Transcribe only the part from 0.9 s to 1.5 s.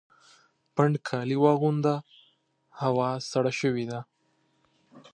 کالي